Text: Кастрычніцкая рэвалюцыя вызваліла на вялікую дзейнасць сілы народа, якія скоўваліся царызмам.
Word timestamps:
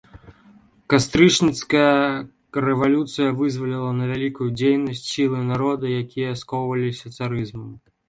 Кастрычніцкая 0.93 1.99
рэвалюцыя 2.67 3.29
вызваліла 3.43 3.91
на 4.01 4.09
вялікую 4.15 4.49
дзейнасць 4.59 5.07
сілы 5.13 5.47
народа, 5.55 5.97
якія 6.03 6.31
скоўваліся 6.45 7.17
царызмам. 7.17 7.75